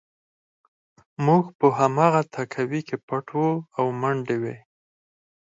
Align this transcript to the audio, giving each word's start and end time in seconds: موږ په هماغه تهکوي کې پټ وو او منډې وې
موږ 1.25 1.43
په 1.59 1.67
هماغه 1.77 2.21
تهکوي 2.33 2.81
کې 2.87 2.97
پټ 3.07 3.25
وو 3.37 3.51
او 3.77 3.85
منډې 4.01 4.37
وې 4.43 4.55